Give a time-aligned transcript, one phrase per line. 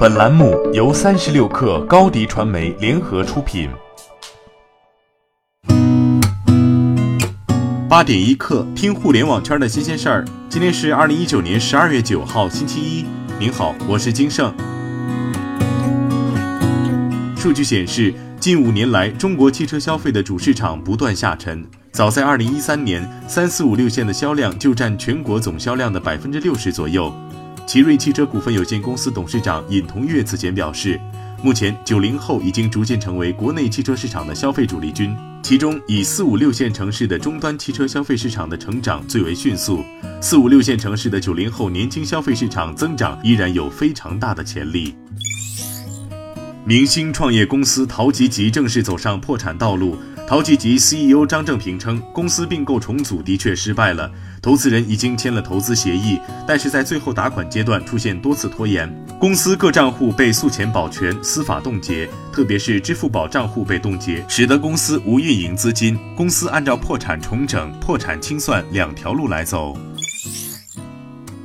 [0.00, 3.68] 本栏目由三十六氪高低传媒联合出品。
[7.86, 10.24] 八点一刻，听互联网圈的新鲜事儿。
[10.48, 13.04] 今天是二零一九年十二月九号，星期一。
[13.38, 14.50] 您好，我是金盛。
[17.36, 21.62] 数据显示，近五年来，中国汽车消费的主市场不断下沉。
[21.92, 27.12] 早在二零一三年，三四五六线的销量就占全国总销量的百分之六十左右。
[27.70, 31.00] 奇瑞汽车股份有限公司董事长尹同跃此前表示，
[31.40, 39.84] 目前九零后已经逐渐成为国内汽车市场的消费主力军，其中以四五六线城市的终端汽车消费市场的成长最为迅速。
[40.20, 44.96] 四五六线城市的九零后年轻消费市场增长依然有非常大的潜力。
[46.64, 49.96] 明星创业公司淘吉吉正式走上破产道路。
[50.26, 54.08] 淘吉吉 CEO 张正平称，公司并购重组的确失败了，
[54.42, 65.98] 投资人已经签了投资协议，但是在最后打款阶段出现多次拖延，公司各账户被诉前保全、司法冻结，特别是支付宝账户被冻结，使得公司无运营资金。
[66.16, 69.76] 公司按照破产重整、破产清算两条路来走。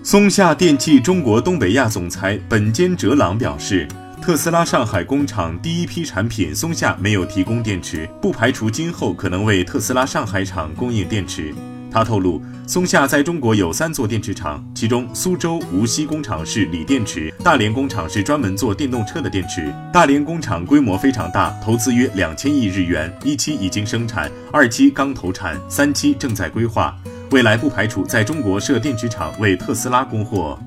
[0.02, 3.88] 松下电器中国东北亚总裁本间哲朗表示。
[4.22, 11.54] 特斯拉上海工厂第一批产品松下没有提供电池，不排除今后可能为特斯拉上海厂供应电池。
[11.96, 19.74] 他透露，松下在中国有三座电池厂，其中苏州无锡工厂是锂电池，大连工厂是专门做电动车的电池。
[19.94, 26.94] 大连工厂规模非常大，投资约两千亿日元，一期已经生产，二期刚投产，三期正在规划，
[27.32, 30.59] 未来不排除在中国设电池厂为特斯拉供货。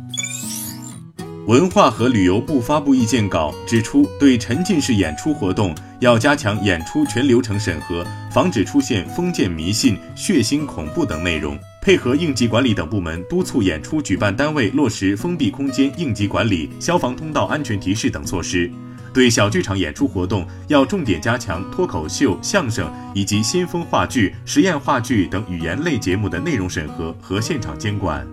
[1.49, 11.59] 文化和旅游部发布意见稿，指出对沉浸式演出活动要加强演出全流程审核，防止出现封建迷信、血腥恐怖等内容。
[11.81, 18.71] 配合应急管理等部门，督促演出举办单位落实封闭空间应急管理、消防通道安全提示等措施。
[19.15, 28.27] 对小剧场演出活动，要重点加强脱口秀、相声以及先锋话剧、实验话剧等语言类节目的内容审核和现场监管。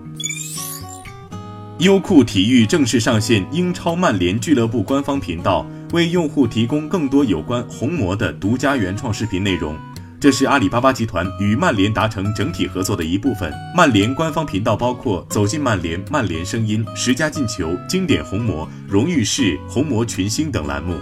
[1.79, 9.75] 优酷体育正式上线英超曼联俱乐部官方频道，为用户提供更多有关红魔的独家原创视频内容。
[10.17, 13.51] 这是阿里巴巴集团与曼联达成整体合作的一部分。
[13.75, 20.95] 曼联官方频道包括《走进曼联》《曼联声音》《十佳进球》《经典红魔》《荣誉室》《红魔群星》等栏目。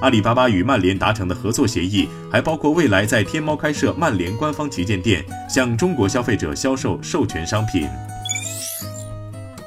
[0.00, 7.88] 阿里巴巴与曼联达成的合作协议还包括未来在天猫开设曼联官方旗舰店，向中国消费者销售授权商品。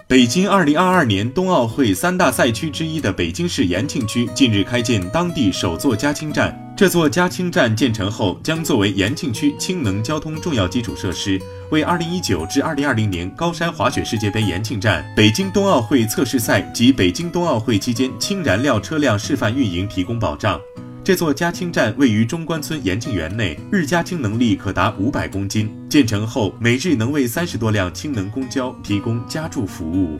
[0.10, 6.74] 北京二零二二年冬奥会三大赛区之一的北京市延庆区近日开建当地首座加氢站。
[6.76, 11.40] 这座加氢站建成后，将作为延庆区氢能交通重要基础设施，
[11.70, 20.60] 为二零一九至二零二零年高山滑雪世界杯延庆站、北京冬奥会测试赛及北京冬奥会期间氢燃料车辆示范运营提供保障。
[21.02, 25.74] 这座加氢站位于中关村延庆园内，日加氢能力可达五百公斤。
[25.90, 30.20] 建成后，每日能为三十多辆氢能公交提供加注服务。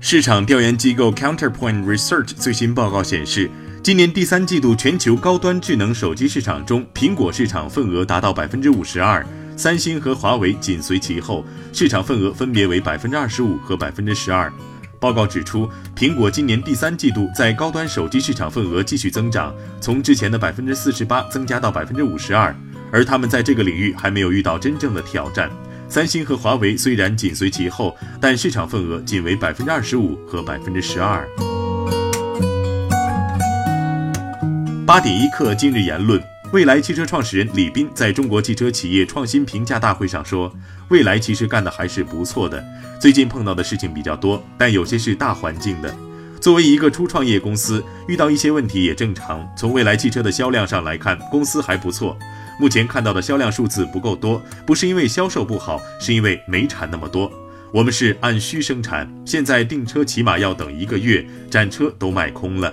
[0.00, 3.50] 市场调研机构 Counterpoint Research 最新报告显示，
[3.82, 9.24] 今年第三季度全球高端智能手机市场中，苹果市场份额达到百分之五十二，
[9.56, 11.42] 三星和华为紧随其后，
[11.72, 14.52] 市场份额分别为百分之二十五和百分之十二。
[15.04, 22.56] 报告指出，苹果今年第三季度在高端手机市场份额继续增长，从之前的百分之四十八增加到百分之五十二，
[22.90, 25.50] 而他们在这个领域还没有遇到真正的挑战。
[25.90, 31.28] 三星和华为虽然紧随其后，但市场份额仅为百分之二十五和百分之十二。
[34.86, 36.18] 八点一刻，今日言论。
[36.54, 40.54] 蔚来汽车创始人李斌在中国汽车企业创新评价大会上说
[40.88, 42.64] ：“蔚来其实干的还是不错的，
[43.00, 45.92] 最近碰到的事情比较多，但有些是大环境的。
[46.40, 49.44] 作为一个初创业公司，遇到一些问题也正常。
[49.56, 52.16] 从蔚来汽车的销量上来看，公司还不错。
[52.60, 57.28] 目前看到的销量数字不够多，不是因为销售不好，是因为没产那么多。
[57.72, 62.72] 我们是按需生产，现在订车起码要等一个月，展车都卖空了。”